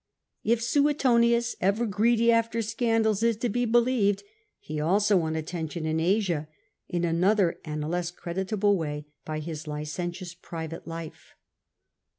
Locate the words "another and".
7.05-7.83